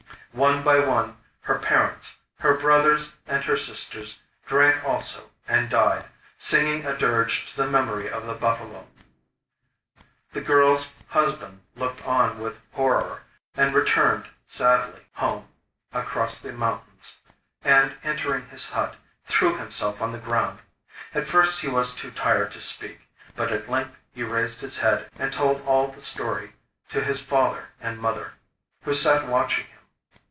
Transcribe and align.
One 0.33 0.63
by 0.63 0.79
one 0.79 1.17
her 1.41 1.59
parents, 1.59 2.19
her 2.39 2.53
brothers 2.53 3.15
and 3.27 3.43
her 3.43 3.57
sisters, 3.57 4.19
drank 4.47 4.81
also 4.85 5.29
and 5.45 5.69
died, 5.69 6.05
singing 6.37 6.85
a 6.85 6.97
dirge 6.97 7.47
to 7.51 7.57
the 7.57 7.67
memory 7.67 8.09
of 8.09 8.25
the 8.25 8.33
buffalo. 8.33 8.87
The 10.31 10.39
girl's 10.39 10.93
husband 11.09 11.59
looked 11.75 12.01
on 12.05 12.39
with 12.39 12.55
horror; 12.71 13.23
and 13.55 13.73
returned 13.75 14.29
sadly 14.47 15.01
home 15.15 15.49
across 15.91 16.39
the 16.39 16.53
mountains, 16.53 17.17
and, 17.65 17.97
entering 18.01 18.47
his 18.47 18.69
hut, 18.69 18.95
threw 19.25 19.57
himself 19.57 20.01
on 20.01 20.13
the 20.13 20.17
ground. 20.17 20.59
At 21.13 21.27
first 21.27 21.59
he 21.59 21.67
was 21.67 21.93
too 21.93 22.09
tired 22.09 22.53
to 22.53 22.61
speak; 22.61 23.01
but 23.35 23.51
at 23.51 23.69
length 23.69 23.97
he 24.13 24.23
raised 24.23 24.61
his 24.61 24.77
head 24.77 25.11
and 25.19 25.33
told 25.33 25.61
all 25.67 25.89
the 25.91 25.99
story 25.99 26.53
to 26.87 27.03
his 27.03 27.19
father 27.21 27.67
and 27.81 27.99
mother, 27.99 28.35
who 28.85 28.95
sat 28.95 29.27
watching 29.27 29.65
him. 29.65 29.67